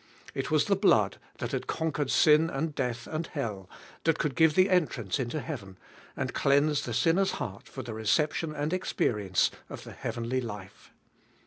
It 0.33 0.49
was 0.49 0.65
the 0.65 0.75
blood 0.75 1.19
that 1.37 1.51
had 1.51 1.67
conquered 1.67 2.09
sin 2.09 2.49
and 2.49 2.73
death 2.73 3.05
and 3.05 3.27
hell, 3.27 3.69
that 4.03 4.17
could 4.17 4.33
give 4.33 4.55
the 4.55 4.67
entrance 4.67 5.19
into 5.19 5.39
heaven, 5.39 5.77
and 6.17 6.33
cleanse 6.33 6.85
the 6.85 6.93
sinner's 6.95 7.33
heart 7.33 7.67
for 7.67 7.83
the 7.83 7.93
reception 7.93 8.51
and 8.55 8.73
experience 8.73 9.51
of 9.69 9.83
the 9.83 9.91
heavenly 9.91 10.41
life. 10.41 10.91